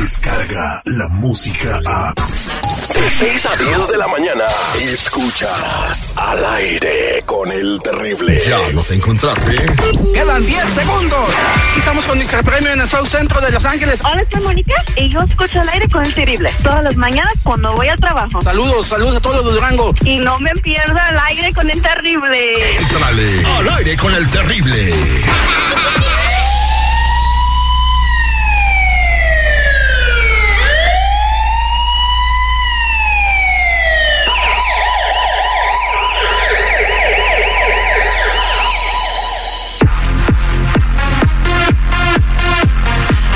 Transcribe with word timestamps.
llega 0.00 0.82
la 0.86 1.08
música 1.08 1.78
a... 1.84 2.14
De 2.14 3.08
6 3.08 3.46
a 3.46 3.56
10 3.56 3.88
de 3.88 3.98
la 3.98 4.08
mañana, 4.08 4.44
escuchas 4.80 6.14
al 6.16 6.44
aire 6.54 7.22
con 7.26 7.52
el 7.52 7.78
terrible. 7.82 8.38
Ya 8.38 8.58
nos 8.72 8.90
encontraste. 8.90 9.56
Quedan 10.14 10.46
10 10.46 10.64
segundos. 10.74 11.28
Estamos 11.76 12.06
con 12.06 12.18
Mr. 12.18 12.42
Premio 12.44 12.72
en 12.72 12.80
el 12.80 12.88
South 12.88 13.06
Centro 13.06 13.40
de 13.42 13.50
Los 13.50 13.64
Ángeles. 13.66 14.00
Hola, 14.02 14.24
soy 14.30 14.40
Mónica 14.40 14.74
y 14.96 15.08
yo 15.08 15.20
escucho 15.20 15.60
al 15.60 15.68
aire 15.68 15.88
con 15.88 16.04
el 16.04 16.14
terrible. 16.14 16.50
Todas 16.62 16.82
las 16.82 16.96
mañanas 16.96 17.34
cuando 17.42 17.74
voy 17.74 17.88
al 17.88 18.00
trabajo. 18.00 18.40
Saludos, 18.42 18.86
saludos 18.86 19.16
a 19.16 19.20
todos 19.20 19.36
los 19.36 19.46
de 19.46 19.52
Durango. 19.52 19.92
Y 20.04 20.18
no 20.18 20.38
me 20.38 20.52
pierda 20.56 21.08
al 21.08 21.18
aire 21.26 21.52
con 21.52 21.70
el 21.70 21.80
terrible. 21.80 22.76
Entrale 22.78 23.46
al 23.46 23.68
aire 23.68 23.96
con 23.96 24.14
el 24.14 24.28
terrible. 24.30 24.94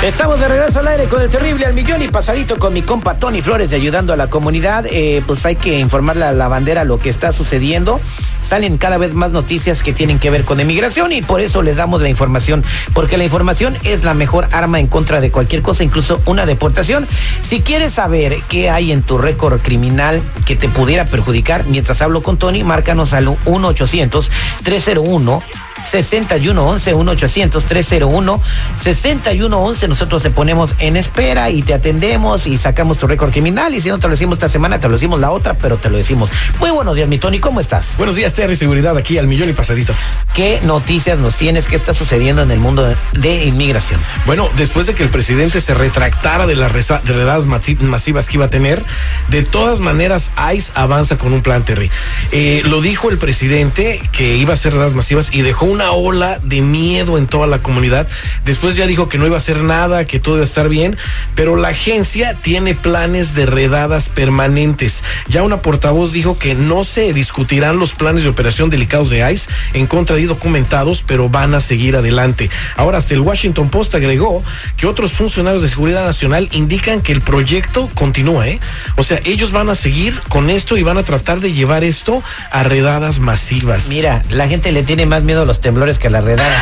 Estamos 0.05 0.39
de 0.39 0.47
regreso 0.47 0.81
al 0.81 0.87
aire 0.87 1.05
con 1.05 1.19
el 1.19 1.29
terrible 1.29 1.65
al 1.65 1.73
millón 1.73 1.99
y 2.03 2.07
pasadito 2.07 2.59
con 2.59 2.71
mi 2.71 2.83
compa 2.83 3.15
Tony 3.15 3.41
Flores 3.41 3.73
ayudando 3.73 4.13
a 4.13 4.15
la 4.15 4.27
comunidad. 4.27 4.85
Eh, 4.85 5.23
pues 5.25 5.43
hay 5.47 5.55
que 5.55 5.79
informarle 5.79 6.25
a 6.25 6.31
la 6.31 6.47
bandera 6.47 6.83
lo 6.83 6.99
que 6.99 7.09
está 7.09 7.31
sucediendo. 7.31 7.99
Salen 8.39 8.77
cada 8.77 8.99
vez 8.99 9.15
más 9.15 9.31
noticias 9.31 9.81
que 9.81 9.93
tienen 9.93 10.19
que 10.19 10.29
ver 10.29 10.43
con 10.43 10.59
emigración 10.59 11.11
y 11.11 11.23
por 11.23 11.41
eso 11.41 11.63
les 11.63 11.77
damos 11.77 12.03
la 12.03 12.09
información, 12.09 12.63
porque 12.93 13.17
la 13.17 13.23
información 13.23 13.75
es 13.83 14.03
la 14.03 14.13
mejor 14.13 14.47
arma 14.51 14.79
en 14.79 14.85
contra 14.85 15.21
de 15.21 15.31
cualquier 15.31 15.63
cosa, 15.63 15.83
incluso 15.83 16.21
una 16.25 16.45
deportación. 16.45 17.07
Si 17.41 17.61
quieres 17.61 17.95
saber 17.95 18.37
qué 18.47 18.69
hay 18.69 18.91
en 18.91 19.01
tu 19.01 19.17
récord 19.17 19.59
criminal 19.59 20.21
que 20.45 20.55
te 20.55 20.69
pudiera 20.69 21.05
perjudicar, 21.05 21.65
mientras 21.65 22.03
hablo 22.03 22.21
con 22.21 22.37
Tony, 22.37 22.63
márcanos 22.63 23.13
al 23.13 23.27
1 23.27 23.67
800 23.67 24.29
301 24.61 25.41
6111 25.85 26.93
1800 26.93 27.65
301 27.65 28.41
6111 28.77 29.87
nosotros 29.87 30.23
te 30.23 30.29
ponemos 30.29 30.75
en 30.79 30.97
espera 30.97 31.49
y 31.49 31.61
te 31.61 31.73
atendemos 31.73 32.47
y 32.47 32.57
sacamos 32.57 32.97
tu 32.97 33.07
récord 33.07 33.31
criminal 33.31 33.73
y 33.73 33.81
si 33.81 33.89
no 33.89 33.99
te 33.99 34.07
lo 34.07 34.11
decimos 34.11 34.35
esta 34.35 34.49
semana 34.49 34.79
te 34.79 34.87
lo 34.87 34.93
decimos 34.93 35.19
la 35.19 35.31
otra 35.31 35.53
pero 35.53 35.77
te 35.77 35.89
lo 35.89 35.97
decimos 35.97 36.29
muy 36.59 36.71
buenos 36.71 36.95
días 36.95 37.07
mi 37.07 37.17
Tony 37.17 37.39
¿cómo 37.39 37.59
estás? 37.59 37.95
Buenos 37.97 38.15
días 38.15 38.33
Terry 38.33 38.55
Seguridad 38.55 38.97
aquí 38.97 39.17
al 39.17 39.27
millón 39.27 39.49
y 39.49 39.53
pasadito 39.53 39.93
¿qué 40.33 40.59
noticias 40.63 41.19
nos 41.19 41.35
tienes? 41.35 41.67
¿qué 41.67 41.75
está 41.75 41.93
sucediendo 41.93 42.41
en 42.41 42.51
el 42.51 42.59
mundo 42.59 42.83
de, 42.83 42.95
de 43.13 43.45
inmigración? 43.45 43.99
Bueno 44.25 44.49
después 44.57 44.87
de 44.87 44.93
que 44.95 45.03
el 45.03 45.09
presidente 45.09 45.61
se 45.61 45.73
retractara 45.73 46.45
de 46.45 46.55
las 46.55 46.71
redadas 46.71 47.45
masivas 47.45 48.27
que 48.27 48.37
iba 48.37 48.45
a 48.45 48.49
tener 48.49 48.83
de 49.29 49.43
todas 49.43 49.79
maneras 49.79 50.31
ICE 50.53 50.71
avanza 50.75 51.17
con 51.17 51.33
un 51.33 51.41
plan 51.41 51.63
Terry 51.63 51.89
Eh, 52.31 52.63
lo 52.65 52.81
dijo 52.81 53.09
el 53.09 53.17
presidente 53.17 54.01
que 54.11 54.35
iba 54.37 54.51
a 54.51 54.55
hacer 54.55 54.73
redadas 54.73 54.93
masivas 54.93 55.29
y 55.31 55.41
dejó 55.41 55.65
una 55.75 55.91
ola 55.91 56.39
de 56.43 56.61
miedo 56.61 57.17
en 57.17 57.27
toda 57.27 57.47
la 57.47 57.59
comunidad 57.59 58.07
después 58.43 58.75
ya 58.75 58.87
dijo 58.87 59.07
que 59.07 59.17
no 59.17 59.25
iba 59.25 59.35
a 59.35 59.37
hacer 59.37 59.61
nada 59.61 60.05
que 60.05 60.19
todo 60.19 60.35
iba 60.35 60.43
a 60.43 60.47
estar 60.47 60.67
bien 60.67 60.97
pero 61.35 61.55
la 61.55 61.69
agencia 61.69 62.33
tiene 62.33 62.75
planes 62.75 63.35
de 63.35 63.45
redadas 63.45 64.09
permanentes 64.09 65.03
ya 65.29 65.43
una 65.43 65.61
portavoz 65.61 66.11
dijo 66.11 66.37
que 66.37 66.55
no 66.55 66.83
se 66.83 67.13
discutirán 67.13 67.79
los 67.79 67.93
planes 67.93 68.23
de 68.23 68.29
operación 68.29 68.69
delicados 68.69 69.09
de 69.09 69.31
ICE 69.31 69.49
en 69.73 69.87
contra 69.87 70.15
de 70.15 70.25
documentados, 70.25 71.03
pero 71.05 71.29
van 71.29 71.53
a 71.53 71.61
seguir 71.61 71.95
adelante. 71.95 72.49
Ahora, 72.75 72.97
hasta 72.97 73.13
el 73.13 73.21
Washington 73.21 73.69
Post 73.69 73.95
agregó 73.95 74.43
que 74.77 74.87
otros 74.87 75.11
funcionarios 75.11 75.61
de 75.61 75.69
seguridad 75.69 76.05
nacional 76.05 76.49
indican 76.51 77.01
que 77.01 77.11
el 77.11 77.21
proyecto 77.21 77.89
continúa, 77.93 78.47
¿eh? 78.47 78.59
O 78.95 79.03
sea, 79.03 79.19
ellos 79.25 79.51
van 79.51 79.69
a 79.69 79.75
seguir 79.75 80.19
con 80.29 80.49
esto 80.49 80.77
y 80.77 80.83
van 80.83 80.97
a 80.97 81.03
tratar 81.03 81.39
de 81.39 81.53
llevar 81.53 81.83
esto 81.83 82.23
a 82.51 82.63
redadas 82.63 83.19
masivas. 83.19 83.87
Mira, 83.87 84.23
la 84.29 84.47
gente 84.47 84.71
le 84.71 84.83
tiene 84.83 85.05
más 85.05 85.23
miedo 85.23 85.41
a 85.41 85.45
los 85.45 85.61
temblores 85.65 85.97
que 85.97 86.11
las 86.11 86.23
redadas. 86.23 86.61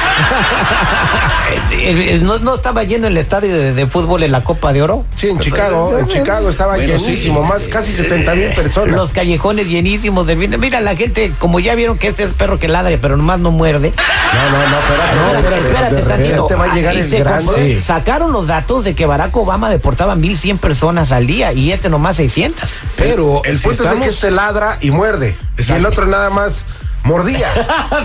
Eh, 1.51 1.59
eh, 2.15 2.19
¿No, 2.23 2.39
no 2.39 2.55
estaba 2.55 2.83
yendo 2.83 3.07
el 3.07 3.17
estadio 3.17 3.53
de, 3.53 3.73
de 3.73 3.85
fútbol 3.87 4.23
en 4.23 4.31
la 4.31 4.43
Copa 4.45 4.71
de 4.71 4.81
Oro? 4.81 5.03
Sí, 5.15 5.27
en 5.27 5.39
Chicago, 5.39 5.97
en 5.99 6.07
Chicago 6.07 6.49
estaba 6.49 6.75
Bueno, 6.75 6.95
llenísimo, 6.97 7.43
sí. 7.43 7.49
más 7.49 7.67
casi 7.67 7.91
70 7.93 8.35
mil 8.35 8.49
personas. 8.53 8.95
Los 8.95 9.11
callejones 9.11 9.67
llenísimos 9.69 10.25
de. 10.27 10.35
Mira, 10.37 10.79
la 10.79 10.95
gente, 10.95 11.33
como 11.37 11.59
ya 11.59 11.75
vieron 11.75 11.97
que 11.97 12.07
este 12.07 12.23
es 12.23 12.31
perro 12.31 12.59
que 12.59 12.69
ladre, 12.69 12.97
pero 12.97 13.17
nomás 13.17 13.39
no 13.39 13.51
muerde. 13.51 13.91
No, 14.33 14.57
no, 14.57 14.69
no, 14.69 14.79
espérate, 14.79 15.15
No, 15.15 15.41
pero 15.49 15.55
de- 15.55 15.61
espérate 15.69 15.95
de 15.95 16.01
tantito. 16.03 16.57
va 16.57 16.63
a 16.71 16.73
llegar 16.75 16.95
Ah, 16.95 16.99
y 16.99 17.15
el 17.15 17.23
compró- 17.25 17.55
Sí. 17.55 17.81
Sacaron 17.81 18.31
los 18.31 18.47
datos 18.47 18.85
de 18.85 18.95
que 18.95 19.05
Barack 19.05 19.35
Obama 19.35 19.69
deportaba 19.69 20.15
1.100 20.15 20.57
personas 20.59 21.11
al 21.11 21.27
día 21.27 21.51
y 21.51 21.73
este 21.73 21.89
nomás 21.89 22.15
600. 22.15 22.69
Pero 22.95 23.41
El 23.43 23.57
si 23.59 23.67
punto 23.67 23.83
es 23.83 23.91
de 23.91 23.99
que 23.99 24.09
este 24.09 24.31
ladra 24.31 24.77
y 24.79 24.91
muerde. 24.91 25.35
Y 25.57 25.71
el 25.73 25.85
otro 25.85 26.05
nada 26.05 26.29
más 26.29 26.65
mordía. 27.03 27.47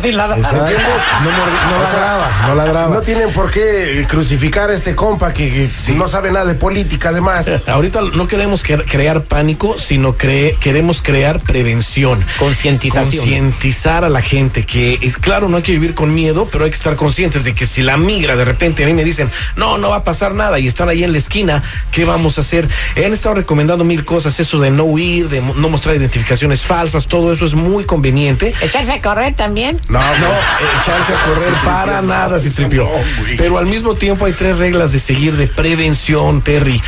Sin 0.02 0.16
nada. 0.16 0.36
Exacto. 0.36 0.64
No, 0.64 1.70
no 1.70 1.82
ladraba, 1.82 2.30
no 2.48 2.54
ladraba. 2.54 2.94
No 2.94 3.00
tienen 3.02 3.30
por 3.32 3.50
qué 3.50 4.06
crucificar 4.08 4.70
a 4.70 4.74
este 4.74 4.94
compa 4.94 5.32
que, 5.32 5.70
que 5.86 5.92
no 5.92 6.08
sabe 6.08 6.32
nada 6.32 6.46
de 6.46 6.54
política 6.54 7.10
además. 7.10 7.48
Ahorita 7.66 8.00
no 8.14 8.26
queremos 8.26 8.64
cre- 8.64 8.84
crear 8.88 9.22
pánico, 9.22 9.76
sino 9.78 10.16
cre- 10.16 10.56
queremos 10.58 11.02
crear 11.02 11.40
prevención. 11.40 12.24
Concientización. 12.38 13.24
Concientizar 13.24 14.04
a 14.04 14.08
la 14.08 14.22
gente 14.22 14.64
que, 14.64 14.98
es 15.02 15.16
claro, 15.16 15.48
no 15.48 15.56
hay 15.58 15.62
que 15.62 15.72
vivir 15.72 15.94
con 15.94 16.14
miedo, 16.14 16.48
pero 16.50 16.64
hay 16.64 16.70
que 16.70 16.76
estar 16.76 16.96
conscientes 16.96 17.44
de 17.44 17.54
que 17.54 17.66
si 17.66 17.82
la 17.82 17.96
migra 17.96 18.36
de 18.36 18.44
repente 18.44 18.84
a 18.84 18.86
mí 18.86 18.94
me 18.94 19.04
dicen, 19.04 19.30
no, 19.56 19.78
no 19.78 19.90
va 19.90 19.96
a 19.96 20.04
pasar 20.04 20.34
nada 20.34 20.58
y 20.58 20.66
están 20.66 20.88
ahí 20.88 21.04
en 21.04 21.12
la 21.12 21.18
esquina, 21.18 21.62
¿qué 21.92 22.04
vamos 22.04 22.38
a 22.38 22.40
hacer? 22.40 22.68
Han 22.96 23.12
estado 23.12 23.36
recomendando 23.36 23.84
mil 23.84 24.04
cosas, 24.04 24.38
eso 24.40 24.58
de 24.60 24.70
no 24.70 24.84
huir, 24.84 25.28
de 25.28 25.40
no 25.40 25.68
mostrar 25.68 25.94
identificaciones 25.96 26.62
falsas, 26.62 27.06
todo 27.06 27.32
eso 27.32 27.46
es 27.46 27.54
muy 27.54 27.84
conveniente. 27.84 28.52
Echarse 28.60 28.87
a 28.92 29.00
correr 29.00 29.34
también. 29.34 29.80
No, 29.88 29.98
No, 29.98 30.04
echarse 30.06 31.14
a 31.14 31.26
correr 31.26 31.52
para 31.64 32.02
nada, 32.02 32.38
si 32.38 32.50
tripió. 32.50 32.88
Pero 33.36 33.58
al 33.58 33.66
mismo 33.66 33.94
tiempo 33.94 34.24
hay 34.24 34.32
tres 34.32 34.58
reglas 34.58 34.92
de 34.92 35.00
seguir 35.00 35.34
de 35.34 35.46
prevención, 35.46 36.42
Terry. 36.42 36.82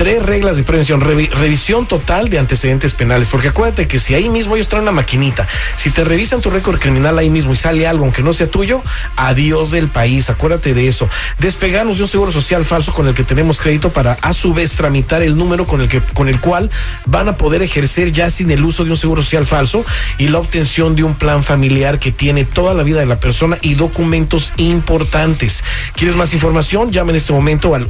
Tres 0.00 0.22
reglas 0.22 0.56
de 0.56 0.62
prevención. 0.62 1.02
Revi- 1.02 1.28
revisión 1.28 1.84
total 1.84 2.30
de 2.30 2.38
antecedentes 2.38 2.94
penales. 2.94 3.28
Porque 3.28 3.48
acuérdate 3.48 3.86
que 3.86 4.00
si 4.00 4.14
ahí 4.14 4.30
mismo 4.30 4.56
ellos 4.56 4.66
traen 4.66 4.84
una 4.84 4.92
maquinita, 4.92 5.46
si 5.76 5.90
te 5.90 6.04
revisan 6.04 6.40
tu 6.40 6.48
récord 6.48 6.78
criminal 6.78 7.18
ahí 7.18 7.28
mismo 7.28 7.52
y 7.52 7.56
sale 7.56 7.86
algo 7.86 8.04
aunque 8.04 8.22
no 8.22 8.32
sea 8.32 8.46
tuyo, 8.50 8.82
adiós 9.16 9.72
del 9.72 9.88
país. 9.88 10.30
Acuérdate 10.30 10.72
de 10.72 10.88
eso. 10.88 11.06
Despegarnos 11.38 11.98
de 11.98 12.04
un 12.04 12.08
seguro 12.08 12.32
social 12.32 12.64
falso 12.64 12.94
con 12.94 13.08
el 13.08 13.14
que 13.14 13.24
tenemos 13.24 13.60
crédito 13.60 13.90
para 13.90 14.16
a 14.22 14.32
su 14.32 14.54
vez 14.54 14.72
tramitar 14.72 15.20
el 15.20 15.36
número 15.36 15.66
con 15.66 15.82
el 15.82 15.88
que 15.90 16.00
con 16.00 16.28
el 16.28 16.40
cual 16.40 16.70
van 17.04 17.28
a 17.28 17.36
poder 17.36 17.60
ejercer 17.60 18.10
ya 18.10 18.30
sin 18.30 18.50
el 18.50 18.64
uso 18.64 18.86
de 18.86 18.92
un 18.92 18.96
seguro 18.96 19.20
social 19.20 19.44
falso 19.44 19.84
y 20.16 20.28
la 20.28 20.38
obtención 20.38 20.96
de 20.96 21.04
un 21.04 21.14
plan 21.14 21.42
familiar 21.42 21.98
que 21.98 22.10
tiene 22.10 22.46
toda 22.46 22.72
la 22.72 22.84
vida 22.84 23.00
de 23.00 23.06
la 23.06 23.20
persona 23.20 23.58
y 23.60 23.74
documentos 23.74 24.54
importantes. 24.56 25.62
¿Quieres 25.94 26.16
más 26.16 26.32
información? 26.32 26.90
Llama 26.90 27.10
en 27.10 27.16
este 27.16 27.34
momento 27.34 27.74
al 27.74 27.86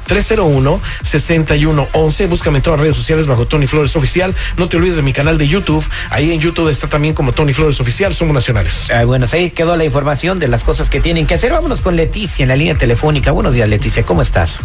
1-800-301-6111. 0.07 2.29
Búscame 2.29 2.59
en 2.59 2.63
todas 2.63 2.79
las 2.79 2.85
redes 2.85 2.97
sociales 2.97 3.27
bajo 3.27 3.47
Tony 3.47 3.67
Flores 3.67 3.97
Oficial. 3.97 4.35
No 4.57 4.69
te 4.69 4.77
olvides 4.77 4.97
de 4.97 5.03
mi 5.03 5.13
canal 5.13 5.39
de 5.39 5.49
YouTube. 5.49 5.85
Ahí 6.11 6.33
en 6.33 6.41
YouTube 6.41 6.69
está 6.69 6.89
también 6.89 7.15
como 7.15 7.33
Tony 7.33 7.53
Flores 7.53 7.81
Oficial. 7.81 8.15
Somos 8.15 8.35
nacionales. 8.35 8.89
Bueno, 9.07 9.27
ahí 9.33 9.51
quedó 9.51 9.77
la 9.77 9.85
información 9.85 10.39
de 10.39 10.49
las 10.49 10.65
cosas 10.65 10.91
que 10.91 11.01
tienen 11.01 11.27
que 11.27 11.35
hacer. 11.35 11.53
Vámonos 11.53 11.81
con 11.81 11.97
Leticia 11.97 12.43
en 12.43 12.49
la 12.49 12.57
línea 12.57 12.77
telefónica. 12.77 13.33
Buenos 13.33 13.53
días, 13.53 13.69
Leticia. 13.69 14.05
¿Cómo 14.05 14.23
estás? 14.23 14.61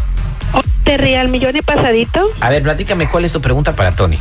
Terry, 0.84 1.16
al 1.16 1.30
millón 1.30 1.56
y 1.56 1.62
pasadito. 1.62 2.30
A 2.42 2.50
ver, 2.50 2.62
platícame 2.62 3.08
cuál 3.08 3.26
es 3.26 3.32
tu 3.32 3.42
pregunta 3.42 3.76
para 3.76 3.96
Tony. 3.96 4.20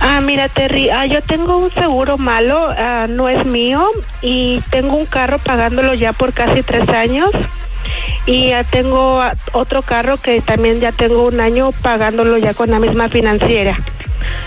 Ah, 0.00 0.20
mira, 0.22 0.48
Terry, 0.48 0.88
ah, 0.90 1.04
yo 1.06 1.20
tengo 1.20 1.58
un 1.58 1.70
seguro 1.70 2.16
malo, 2.16 2.68
ah, 2.76 3.06
no 3.08 3.28
es 3.28 3.44
mío, 3.44 3.86
y 4.22 4.62
tengo 4.70 4.96
un 4.96 5.06
carro 5.06 5.38
pagándolo 5.38 5.92
ya 5.94 6.12
por 6.12 6.32
casi 6.32 6.62
tres 6.62 6.88
años. 6.88 7.30
Y 8.26 8.52
ah, 8.52 8.64
tengo 8.64 9.20
ah, 9.20 9.34
otro 9.52 9.82
carro 9.82 10.16
que 10.16 10.40
también 10.40 10.80
ya 10.80 10.92
tengo 10.92 11.26
un 11.26 11.40
año 11.40 11.72
pagándolo 11.72 12.38
ya 12.38 12.54
con 12.54 12.70
la 12.70 12.78
misma 12.78 13.08
financiera. 13.08 13.78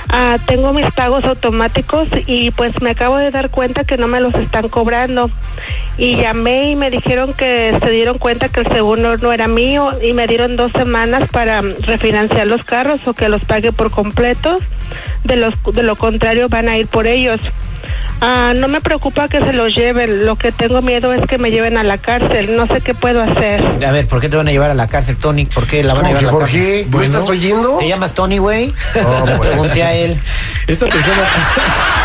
Ah, 0.09 0.37
tengo 0.45 0.73
mis 0.73 0.91
pagos 0.93 1.25
automáticos 1.25 2.07
y 2.27 2.51
pues 2.51 2.81
me 2.81 2.91
acabo 2.91 3.17
de 3.17 3.31
dar 3.31 3.49
cuenta 3.49 3.83
que 3.83 3.97
no 3.97 4.07
me 4.07 4.21
los 4.21 4.33
están 4.35 4.69
cobrando. 4.69 5.29
Y 5.97 6.15
llamé 6.17 6.71
y 6.71 6.75
me 6.75 6.89
dijeron 6.89 7.33
que 7.33 7.75
se 7.81 7.89
dieron 7.91 8.17
cuenta 8.17 8.49
que 8.49 8.61
el 8.61 8.67
seguro 8.67 9.17
no 9.17 9.33
era 9.33 9.47
mío 9.47 9.91
y 10.01 10.13
me 10.13 10.27
dieron 10.27 10.55
dos 10.55 10.71
semanas 10.71 11.29
para 11.31 11.61
refinanciar 11.61 12.47
los 12.47 12.63
carros 12.63 13.07
o 13.07 13.13
que 13.13 13.29
los 13.29 13.43
pague 13.45 13.71
por 13.71 13.91
completo. 13.91 14.59
De, 15.23 15.35
los, 15.35 15.53
de 15.73 15.83
lo 15.83 15.95
contrario 15.95 16.49
van 16.49 16.69
a 16.69 16.77
ir 16.77 16.87
por 16.87 17.07
ellos. 17.07 17.39
Ah, 18.21 18.53
no 18.55 18.69
me 18.69 18.79
preocupa 18.79 19.27
que 19.27 19.39
se 19.39 19.51
los 19.51 19.75
lleven. 19.75 20.25
Lo 20.25 20.37
que 20.37 20.51
tengo 20.53 20.81
miedo 20.81 21.11
es 21.13 21.25
que 21.27 21.37
me 21.37 21.51
lleven 21.51 21.77
a 21.77 21.83
la 21.83 21.97
cárcel. 21.97 22.55
No 22.55 22.67
sé 22.67 22.79
qué 22.79 22.93
puedo 22.93 23.21
hacer. 23.21 23.61
A 23.85 23.91
ver, 23.91 24.07
¿por 24.07 24.21
qué 24.21 24.29
te 24.29 24.37
van 24.37 24.47
a 24.47 24.51
llevar 24.51 24.71
a 24.71 24.75
la 24.75 24.87
cárcel, 24.87 25.17
Tony? 25.17 25.45
¿Por 25.45 25.67
qué 25.67 25.83
la 25.83 25.93
van 25.93 26.05
a 26.05 26.07
¿Cómo 26.07 26.19
llevar 26.19 26.23
a 26.23 26.25
la 26.25 26.31
por 26.31 26.41
cárcel? 26.43 26.61
qué? 26.61 26.87
¿No 26.89 27.01
estás 27.03 27.29
oyendo? 27.29 27.77
¿Te 27.77 27.87
llamas 27.89 28.13
Tony, 28.13 28.37
güey? 28.37 28.73
No, 29.01 29.25
pues. 29.37 29.49
Pregunté 29.49 29.83
a 29.83 29.93
él. 29.93 30.17
Esta 30.67 30.85
persona. 30.85 31.23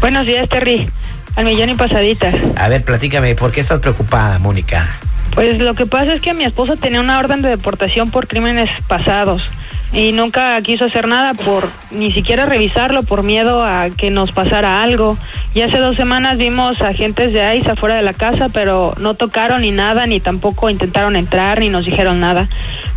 Buenos 0.01 0.27
días, 0.27 0.49
Terry. 0.49 0.91
Al 1.37 1.45
millón 1.45 1.71
y 1.71 1.75
pasaditas. 1.75 2.35
A 2.57 2.69
ver, 2.69 2.85
platícame, 2.85 3.35
¿por 3.35 3.53
qué 3.53 3.61
estás 3.61 3.81
preocupada, 3.81 4.39
Mónica? 4.39 4.89
Pues 5.35 5.59
lo 5.59 5.75
que 5.75 5.87
pasa 5.87 6.15
es 6.15 6.23
que 6.23 6.33
mi 6.33 6.45
esposo 6.45 6.77
tenía 6.77 7.01
una 7.01 7.19
orden 7.19 7.43
de 7.43 7.49
deportación 7.49 8.11
por 8.11 8.29
crímenes 8.29 8.71
pasados 8.87 9.43
y 9.93 10.13
nunca 10.13 10.61
quiso 10.63 10.87
hacer 10.87 11.07
nada 11.07 11.35
por 11.35 11.69
ni 11.91 12.11
siquiera 12.11 12.47
revisarlo 12.47 13.03
por 13.05 13.23
miedo 13.23 13.65
a 13.65 13.91
que 13.91 14.11
nos 14.11 14.33
pasara 14.33 14.83
algo. 14.83 15.17
Y 15.55 15.61
hace 15.61 15.79
dos 15.79 15.97
semanas 15.97 16.37
vimos 16.37 16.81
agentes 16.81 17.33
de 17.33 17.57
ICE 17.57 17.73
afuera 17.73 17.95
de 17.95 18.03
la 18.03 18.13
casa, 18.13 18.49
pero 18.49 18.95
no 18.99 19.15
tocaron 19.15 19.63
ni 19.63 19.71
nada, 19.71 20.07
ni 20.07 20.19
tampoco 20.21 20.71
intentaron 20.71 21.15
entrar, 21.15 21.61
ni 21.61 21.69
nos 21.69 21.85
dijeron 21.85 22.21
nada. 22.21 22.49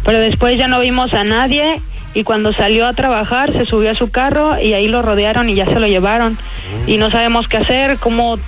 Pero 0.03 0.19
después 0.19 0.57
ya 0.57 0.67
no 0.67 0.79
vimos 0.79 1.13
a 1.13 1.23
nadie 1.23 1.81
y 2.13 2.23
cuando 2.23 2.51
salió 2.51 2.87
a 2.87 2.93
trabajar 2.93 3.51
se 3.53 3.65
subió 3.65 3.91
a 3.91 3.95
su 3.95 4.09
carro 4.09 4.59
y 4.59 4.73
ahí 4.73 4.87
lo 4.87 5.03
rodearon 5.03 5.49
y 5.49 5.55
ya 5.55 5.65
se 5.65 5.79
lo 5.79 5.85
llevaron. 5.85 6.37
Y 6.87 6.97
no 6.97 7.11
sabemos 7.11 7.47
qué 7.47 7.57
hacer, 7.57 7.97
cómo 7.97 8.39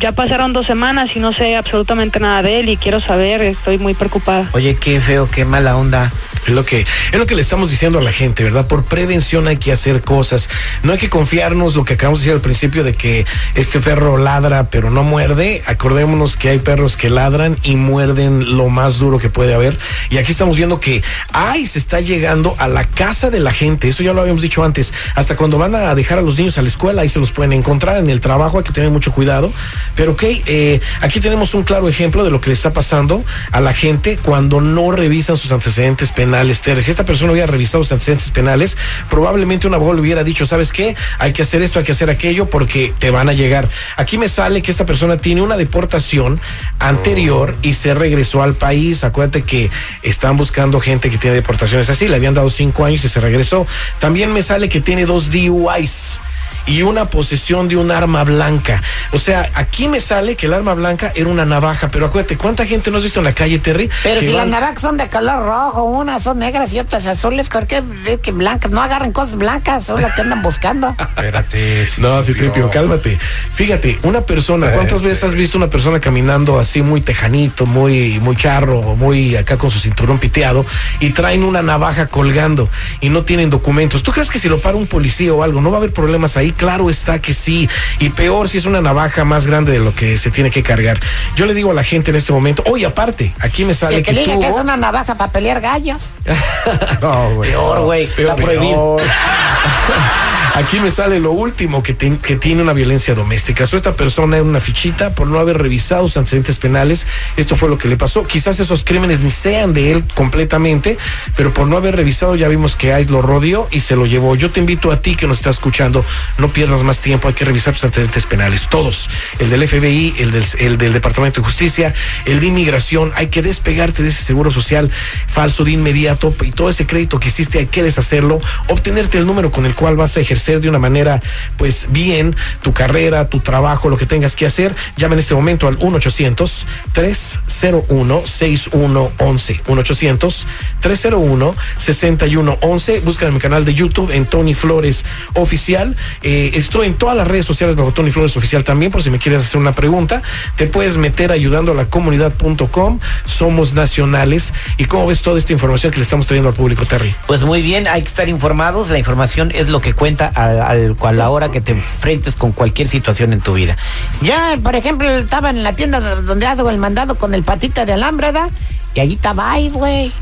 ya 0.00 0.12
pasaron 0.12 0.52
dos 0.52 0.66
semanas 0.66 1.10
y 1.14 1.20
no 1.20 1.32
sé 1.32 1.56
absolutamente 1.56 2.20
nada 2.20 2.42
de 2.42 2.60
él 2.60 2.68
y 2.68 2.76
quiero 2.76 3.00
saber, 3.00 3.40
estoy 3.42 3.78
muy 3.78 3.94
preocupada. 3.94 4.48
Oye, 4.52 4.76
qué 4.76 5.00
feo, 5.00 5.30
qué 5.30 5.44
mala 5.44 5.76
onda. 5.76 6.12
Es 6.46 6.52
lo 6.52 6.64
que 6.64 6.80
es 6.80 7.18
lo 7.18 7.26
que 7.26 7.34
le 7.34 7.42
estamos 7.42 7.70
diciendo 7.70 7.98
a 7.98 8.02
la 8.02 8.12
gente, 8.12 8.44
¿verdad? 8.44 8.66
Por 8.66 8.84
prevención 8.84 9.48
hay 9.48 9.56
que 9.56 9.72
hacer 9.72 10.02
cosas. 10.02 10.48
No 10.82 10.92
hay 10.92 10.98
que 10.98 11.08
confiarnos 11.08 11.74
lo 11.74 11.84
que 11.84 11.94
acabamos 11.94 12.20
de 12.20 12.24
decir 12.24 12.34
al 12.34 12.42
principio 12.42 12.84
de 12.84 12.94
que 12.94 13.24
este 13.54 13.80
perro 13.80 14.18
ladra 14.18 14.68
pero 14.70 14.90
no 14.90 15.02
muerde. 15.02 15.62
Acordémonos 15.66 16.36
que 16.36 16.50
hay 16.50 16.58
perros 16.58 16.96
que 16.96 17.08
ladran 17.08 17.56
y 17.62 17.76
muerden 17.76 18.56
lo 18.56 18.68
más 18.68 18.98
duro 18.98 19.18
que 19.18 19.30
puede 19.30 19.54
haber. 19.54 19.78
Y 20.10 20.18
aquí 20.18 20.32
estamos 20.32 20.56
viendo 20.56 20.80
que 20.80 21.02
ay 21.32 21.66
se 21.66 21.78
está 21.78 22.00
llegando 22.00 22.54
a 22.58 22.68
la 22.68 22.84
casa 22.84 23.30
de 23.30 23.40
la 23.40 23.52
gente. 23.52 23.88
Eso 23.88 24.02
ya 24.02 24.12
lo 24.12 24.20
habíamos 24.20 24.42
dicho 24.42 24.64
antes. 24.64 24.92
Hasta 25.14 25.36
cuando 25.36 25.56
van 25.56 25.74
a 25.74 25.94
dejar 25.94 26.18
a 26.18 26.22
los 26.22 26.38
niños 26.38 26.58
a 26.58 26.62
la 26.62 26.68
escuela 26.68 27.02
ahí 27.02 27.08
se 27.08 27.20
los 27.20 27.32
pueden 27.32 27.52
encontrar 27.52 27.96
en 27.98 28.10
el 28.10 28.20
trabajo. 28.20 28.58
Hay 28.58 28.64
que 28.64 28.72
tener 28.72 28.90
mucho 28.90 29.12
cuidado. 29.12 29.52
Pero 29.94 30.12
ok, 30.12 30.22
eh, 30.24 30.80
aquí 31.00 31.20
tenemos 31.20 31.54
un 31.54 31.62
claro 31.62 31.88
ejemplo 31.88 32.22
de 32.22 32.30
lo 32.30 32.40
que 32.40 32.50
le 32.50 32.54
está 32.54 32.72
pasando 32.72 33.24
a 33.50 33.60
la 33.60 33.72
gente 33.72 34.18
cuando 34.22 34.60
no 34.60 34.90
revisan 34.90 35.36
sus 35.36 35.52
antecedentes 35.52 36.12
penales. 36.12 36.33
Ter. 36.62 36.82
Si 36.82 36.90
esta 36.90 37.04
persona 37.04 37.30
hubiera 37.30 37.46
revisado 37.46 37.84
sus 37.84 37.92
antecedentes 37.92 38.30
penales, 38.30 38.76
probablemente 39.08 39.68
un 39.68 39.74
abogado 39.74 39.94
le 39.94 40.00
hubiera 40.00 40.24
dicho, 40.24 40.46
¿sabes 40.46 40.72
qué? 40.72 40.96
Hay 41.18 41.32
que 41.32 41.42
hacer 41.42 41.62
esto, 41.62 41.78
hay 41.78 41.84
que 41.84 41.92
hacer 41.92 42.10
aquello, 42.10 42.46
porque 42.46 42.92
te 42.98 43.10
van 43.10 43.28
a 43.28 43.32
llegar. 43.32 43.68
Aquí 43.96 44.18
me 44.18 44.28
sale 44.28 44.60
que 44.60 44.72
esta 44.72 44.84
persona 44.84 45.16
tiene 45.16 45.42
una 45.42 45.56
deportación 45.56 46.40
anterior 46.80 47.54
y 47.62 47.74
se 47.74 47.94
regresó 47.94 48.42
al 48.42 48.54
país. 48.54 49.04
Acuérdate 49.04 49.42
que 49.42 49.70
están 50.02 50.36
buscando 50.36 50.80
gente 50.80 51.08
que 51.08 51.18
tiene 51.18 51.36
deportaciones 51.36 51.88
así. 51.88 52.08
Le 52.08 52.16
habían 52.16 52.34
dado 52.34 52.50
cinco 52.50 52.84
años 52.84 53.04
y 53.04 53.08
se 53.08 53.20
regresó. 53.20 53.66
También 54.00 54.32
me 54.32 54.42
sale 54.42 54.68
que 54.68 54.80
tiene 54.80 55.06
dos 55.06 55.30
DUIs 55.30 56.20
y 56.66 56.82
una 56.82 57.06
posesión 57.06 57.68
de 57.68 57.76
un 57.76 57.90
arma 57.90 58.24
blanca. 58.24 58.82
O 59.12 59.18
sea, 59.18 59.50
aquí 59.54 59.88
me 59.88 60.00
sale 60.00 60.36
que 60.36 60.46
el 60.46 60.54
arma 60.54 60.74
blanca 60.74 61.12
era 61.14 61.28
una 61.28 61.44
navaja, 61.44 61.88
pero 61.90 62.06
acuérdate, 62.06 62.36
¿cuánta 62.36 62.64
gente 62.64 62.90
no 62.90 62.98
has 62.98 63.04
visto 63.04 63.20
en 63.20 63.24
la 63.24 63.32
calle, 63.32 63.58
Terry? 63.58 63.90
Pero 64.02 64.20
si 64.20 64.32
las 64.32 64.46
naranjas 64.46 64.82
son 64.82 64.96
de 64.96 65.08
color 65.08 65.44
rojo, 65.44 65.84
unas 65.84 66.22
son 66.22 66.38
negras 66.38 66.72
y 66.72 66.80
otras 66.80 67.06
azules, 67.06 67.48
¿por 67.48 67.66
qué 67.66 67.82
que 68.22 68.32
blancas? 68.32 68.70
No 68.70 68.82
agarren 68.82 69.12
cosas 69.12 69.36
blancas, 69.36 69.84
son 69.84 70.00
las 70.00 70.14
que 70.14 70.22
andan 70.22 70.42
buscando. 70.42 70.94
Espérate. 70.98 71.88
No, 71.98 72.22
sí, 72.22 72.34
Tripio, 72.34 72.70
cálmate. 72.70 73.18
Fíjate, 73.52 73.98
una 74.02 74.22
persona, 74.22 74.70
¿cuántas 74.70 74.96
Este. 74.96 75.08
veces 75.08 75.24
has 75.24 75.34
visto 75.34 75.58
una 75.58 75.70
persona 75.70 76.00
caminando 76.00 76.58
así 76.58 76.82
muy 76.82 77.00
tejanito, 77.00 77.66
muy, 77.66 78.18
muy 78.20 78.36
charro, 78.36 78.80
muy 78.96 79.36
acá 79.36 79.56
con 79.56 79.70
su 79.70 79.78
cinturón 79.78 80.18
piteado 80.18 80.64
y 81.00 81.10
traen 81.10 81.44
una 81.44 81.62
navaja 81.62 82.06
colgando 82.06 82.68
y 83.00 83.10
no 83.10 83.24
tienen 83.24 83.50
documentos? 83.50 84.02
¿Tú 84.02 84.12
crees 84.12 84.30
que 84.30 84.38
si 84.38 84.48
lo 84.48 84.58
para 84.60 84.76
un 84.76 84.86
policía 84.86 85.32
o 85.32 85.42
algo 85.42 85.60
no 85.60 85.70
va 85.70 85.76
a 85.76 85.80
haber 85.80 85.92
problemas 85.92 86.36
ahí? 86.36 86.53
Claro 86.56 86.90
está 86.90 87.20
que 87.20 87.34
sí. 87.34 87.68
Y 87.98 88.10
peor 88.10 88.48
si 88.48 88.58
es 88.58 88.66
una 88.66 88.80
navaja 88.80 89.24
más 89.24 89.46
grande 89.46 89.72
de 89.72 89.78
lo 89.78 89.94
que 89.94 90.16
se 90.16 90.30
tiene 90.30 90.50
que 90.50 90.62
cargar. 90.62 91.00
Yo 91.36 91.46
le 91.46 91.54
digo 91.54 91.70
a 91.70 91.74
la 91.74 91.84
gente 91.84 92.10
en 92.10 92.16
este 92.16 92.32
momento, 92.32 92.62
oye, 92.66 92.86
aparte, 92.86 93.34
aquí 93.40 93.64
me 93.64 93.74
Si 93.74 93.80
sale 93.80 93.96
el 93.96 94.02
que 94.02 94.12
le 94.12 94.20
diga 94.20 94.38
que 94.38 94.48
es 94.48 94.54
una 94.54 94.76
navaja 94.76 95.16
para 95.16 95.32
pelear 95.32 95.60
gallos. 95.60 96.12
No, 97.00 97.34
güey. 97.34 97.50
Peor, 97.50 97.80
güey, 97.82 98.04
está 98.04 98.36
prohibido. 98.36 98.96
Aquí 100.54 100.78
me 100.78 100.92
sale 100.92 101.18
lo 101.18 101.32
último 101.32 101.82
que, 101.82 101.94
tiene 101.94 102.62
una 102.62 102.72
violencia 102.72 103.16
doméstica. 103.16 103.66
So, 103.66 103.76
esta 103.76 103.96
persona 103.96 104.38
en 104.38 104.46
una 104.46 104.60
fichita 104.60 105.12
por 105.12 105.26
no 105.26 105.40
haber 105.40 105.58
revisado 105.58 106.06
sus 106.06 106.16
antecedentes 106.16 106.60
penales. 106.60 107.08
Esto 107.36 107.56
fue 107.56 107.68
lo 107.68 107.76
que 107.76 107.88
le 107.88 107.96
pasó. 107.96 108.22
Quizás 108.22 108.60
esos 108.60 108.84
crímenes 108.84 109.18
ni 109.18 109.30
sean 109.30 109.72
de 109.74 109.90
él 109.90 110.04
completamente, 110.14 110.96
pero 111.36 111.52
por 111.52 111.66
no 111.66 111.76
haber 111.76 111.96
revisado 111.96 112.36
ya 112.36 112.46
vimos 112.46 112.76
que 112.76 112.96
Ice 113.00 113.10
lo 113.10 113.20
rodeó 113.20 113.66
y 113.72 113.80
se 113.80 113.96
lo 113.96 114.06
llevó. 114.06 114.36
Yo 114.36 114.52
te 114.52 114.60
invito 114.60 114.92
a 114.92 115.02
ti 115.02 115.16
que 115.16 115.26
nos 115.26 115.38
estás 115.38 115.56
escuchando, 115.56 116.04
no 116.44 116.52
pierdas 116.52 116.82
más 116.82 117.00
tiempo, 117.00 117.26
hay 117.28 117.32
que 117.32 117.46
revisar 117.46 117.72
tus 117.72 117.84
antecedentes 117.84 118.26
penales, 118.26 118.68
todos. 118.68 119.08
El 119.38 119.48
del 119.48 119.66
FBI, 119.66 120.14
el 120.18 120.30
del, 120.30 120.44
el 120.58 120.76
del 120.76 120.92
Departamento 120.92 121.40
de 121.40 121.46
Justicia, 121.46 121.94
el 122.26 122.38
de 122.38 122.48
Inmigración. 122.48 123.12
Hay 123.14 123.28
que 123.28 123.40
despegarte 123.40 124.02
de 124.02 124.10
ese 124.10 124.22
seguro 124.22 124.50
social 124.50 124.90
falso 125.26 125.64
de 125.64 125.70
inmediato 125.70 126.34
y 126.42 126.52
todo 126.52 126.68
ese 126.68 126.86
crédito 126.86 127.18
que 127.18 127.28
hiciste 127.28 127.60
hay 127.60 127.66
que 127.66 127.82
deshacerlo, 127.82 128.42
obtenerte 128.68 129.16
el 129.16 129.24
número 129.24 129.50
con 129.50 129.64
el 129.64 129.74
cual 129.74 129.96
vas 129.96 130.18
a 130.18 130.20
ejercer 130.20 130.60
de 130.60 130.68
una 130.68 130.78
manera 130.78 131.22
pues 131.56 131.86
bien 131.88 132.36
tu 132.60 132.74
carrera, 132.74 133.30
tu 133.30 133.40
trabajo, 133.40 133.88
lo 133.88 133.96
que 133.96 134.04
tengas 134.04 134.36
que 134.36 134.44
hacer. 134.44 134.76
Llama 134.98 135.14
en 135.14 135.20
este 135.20 135.34
momento 135.34 135.66
al 135.66 135.78
1 135.80 135.96
800 135.96 136.66
301 136.92 138.22
6111 138.26 139.60
1 139.66 139.80
800 139.80 140.46
301 140.80 141.54
6111 141.78 143.00
Busca 143.00 143.26
en 143.26 143.32
mi 143.32 143.40
canal 143.40 143.64
de 143.64 143.72
YouTube 143.72 144.10
en 144.10 144.26
Tony 144.26 144.52
Flores 144.52 145.06
Oficial. 145.32 145.96
Eh, 146.22 146.33
estoy 146.54 146.86
en 146.86 146.94
todas 146.94 147.16
las 147.16 147.26
redes 147.26 147.44
sociales 147.44 147.76
bajo 147.76 147.92
Tony 147.92 148.10
Flores 148.10 148.36
Oficial 148.36 148.64
también, 148.64 148.90
por 148.90 149.02
si 149.02 149.10
me 149.10 149.18
quieres 149.18 149.42
hacer 149.42 149.60
una 149.60 149.72
pregunta. 149.72 150.22
Te 150.56 150.66
puedes 150.66 150.96
meter 150.96 151.32
ayudando 151.32 151.72
a 151.72 151.74
la 151.74 151.86
comunidad.com. 151.86 153.00
Somos 153.24 153.74
nacionales. 153.74 154.52
¿Y 154.76 154.84
cómo 154.84 155.06
ves 155.06 155.22
toda 155.22 155.38
esta 155.38 155.52
información 155.52 155.92
que 155.92 155.98
le 155.98 156.04
estamos 156.04 156.26
trayendo 156.26 156.48
al 156.48 156.54
público, 156.54 156.84
Terry? 156.84 157.14
Pues 157.26 157.42
muy 157.42 157.62
bien, 157.62 157.86
hay 157.88 158.02
que 158.02 158.08
estar 158.08 158.28
informados. 158.28 158.90
La 158.90 158.98
información 158.98 159.52
es 159.54 159.68
lo 159.68 159.80
que 159.80 159.92
cuenta 159.92 160.28
al, 160.28 160.96
a 161.00 161.12
la 161.12 161.30
hora 161.30 161.50
que 161.50 161.60
te 161.60 161.72
enfrentes 161.72 162.36
con 162.36 162.52
cualquier 162.52 162.88
situación 162.88 163.32
en 163.32 163.40
tu 163.40 163.54
vida. 163.54 163.76
Ya, 164.20 164.58
por 164.62 164.74
ejemplo, 164.74 165.08
estaba 165.08 165.50
en 165.50 165.62
la 165.62 165.74
tienda 165.74 166.00
donde 166.00 166.46
hago 166.46 166.70
el 166.70 166.78
mandado 166.78 167.16
con 167.16 167.34
el 167.34 167.42
patita 167.42 167.84
de 167.84 167.92
alambre, 167.92 168.32
¿da? 168.32 168.48
Y 168.94 169.00
allí 169.00 169.14
estaba 169.14 169.52
ahí, 169.52 169.70
güey. 169.70 170.12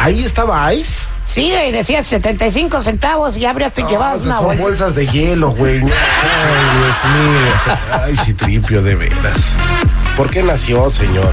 Ahí 0.00 0.24
estaba 0.24 0.72
Ice. 0.74 1.02
Sí, 1.26 1.52
y 1.52 1.70
decía 1.70 2.02
75 2.02 2.82
centavos 2.82 3.36
y 3.36 3.40
y 3.82 3.84
Ah, 3.84 3.88
llevabas 3.88 4.14
esas 4.22 4.26
una 4.26 4.36
son 4.36 4.46
bolsa. 4.46 4.62
bolsas 4.62 4.94
de 4.96 5.06
hielo, 5.06 5.50
güey. 5.50 5.76
Ay, 5.80 5.84
Dios 6.78 7.14
mío. 7.14 7.76
Ay, 8.04 8.16
sí, 8.24 8.34
tripio, 8.34 8.82
de 8.82 8.94
veras. 8.96 9.38
¿Por 10.16 10.28
qué 10.30 10.42
nació, 10.42 10.90
señor? 10.90 11.32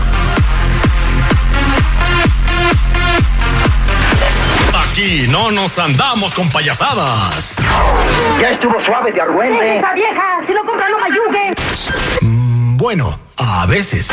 Aquí 4.91 5.25
no 5.29 5.51
nos 5.51 5.77
andamos 5.79 6.33
con 6.33 6.49
payasadas. 6.49 7.55
Ya 8.39 8.49
estuvo 8.51 8.83
suave 8.85 9.11
de 9.11 9.21
argüente. 9.21 9.77
¡Esa 9.79 9.93
vieja! 9.93 10.23
¡Si 10.45 10.53
no 10.53 10.63
compra, 10.65 10.89
no 10.89 10.97
me 10.99 11.05
ayude! 11.05 11.53
Mm, 12.21 12.77
Bueno, 12.77 13.19
a 13.49 13.65
veces. 13.65 14.07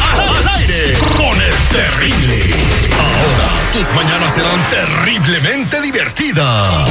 Al 0.00 0.48
aire 0.60 0.94
con 1.16 1.40
el 1.40 1.54
terrible. 1.70 2.54
Ahora 2.98 3.48
tus 3.72 3.94
mañanas 3.94 4.34
serán 4.34 4.60
terriblemente 4.70 5.80
divertidas. 5.82 6.88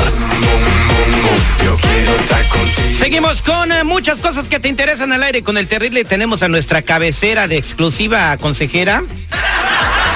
Seguimos 2.97 3.41
con 3.41 3.71
eh, 3.71 3.83
muchas 3.83 4.19
cosas 4.19 4.47
que 4.47 4.59
te 4.59 4.67
interesan 4.69 5.11
al 5.11 5.23
aire 5.23 5.43
con 5.43 5.57
el 5.57 5.67
terrible. 5.67 6.03
Tenemos 6.05 6.43
a 6.43 6.49
nuestra 6.49 6.81
cabecera 6.83 7.47
de 7.47 7.57
exclusiva 7.57 8.37
consejera, 8.37 9.03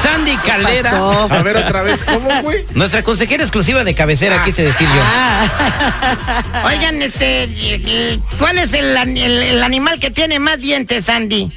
Sandy 0.03 0.35
Caldera. 0.37 0.91
A 1.29 1.41
ver 1.43 1.57
otra 1.57 1.81
vez, 1.83 2.03
¿cómo, 2.03 2.29
güey? 2.41 2.63
Nuestra 2.73 3.01
consejera 3.03 3.43
exclusiva 3.43 3.83
de 3.83 3.93
cabecera, 3.95 4.43
quise 4.45 4.63
decir 4.63 4.87
yo. 4.87 5.01
Ah. 5.03 6.63
Oigan, 6.65 7.01
este, 7.01 7.43
eh, 7.43 8.19
¿cuál 8.37 8.57
es 8.59 8.73
el, 8.73 8.95
el- 9.17 9.41
el 9.43 9.63
animal 9.63 9.99
que 9.99 10.09
tiene 10.11 10.39
más 10.39 10.59
dientes, 10.59 11.07
Andy? 11.09 11.51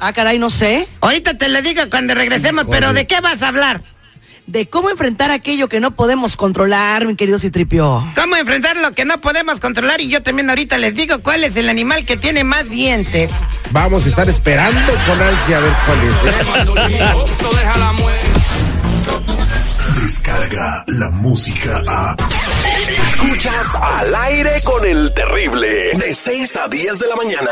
Ah, 0.00 0.12
caray, 0.12 0.38
no 0.38 0.50
sé. 0.50 0.88
Ahorita 1.00 1.36
te 1.36 1.48
lo 1.48 1.60
digo 1.62 1.82
cuando 1.90 2.14
regresemos, 2.14 2.66
pero 2.70 2.92
¿de 2.92 3.06
qué 3.06 3.20
vas 3.20 3.42
a 3.42 3.48
hablar? 3.48 3.82
De 4.46 4.68
cómo 4.68 4.88
enfrentar 4.88 5.30
aquello 5.30 5.68
que 5.68 5.78
no 5.80 5.94
podemos 5.94 6.36
controlar, 6.36 7.04
mi 7.06 7.16
querido 7.16 7.38
Citripio. 7.38 8.02
¿Cómo 8.14 8.36
enfrentar 8.36 8.78
lo 8.78 8.92
que 8.92 9.04
no 9.04 9.20
podemos 9.20 9.60
controlar? 9.60 10.00
Y 10.00 10.08
yo 10.08 10.22
también 10.22 10.48
ahorita 10.48 10.78
les 10.78 10.94
digo 10.94 11.18
cuál 11.18 11.44
es 11.44 11.56
el 11.56 11.68
animal 11.68 12.06
que 12.06 12.16
tiene 12.16 12.44
más 12.44 12.68
dientes. 12.70 13.30
Vamos 13.72 14.06
a 14.06 14.08
estar 14.08 14.26
esperando 14.28 14.92
con 15.06 15.20
ansia 15.20 15.58
a 15.58 15.60
ver 15.60 15.72
cuál 15.84 15.98
es. 16.02 16.14
¿eh? 16.24 16.34
Descarga 20.00 20.84
la 20.86 21.10
música 21.10 21.82
a. 21.86 22.16
Escuchas 22.88 23.74
al 23.74 24.14
aire 24.14 24.62
con 24.64 24.86
el 24.86 25.12
terrible. 25.12 25.92
De 25.94 26.14
6 26.14 26.56
a 26.56 26.68
10 26.68 26.98
de 26.98 27.06
la 27.06 27.16
mañana. 27.16 27.50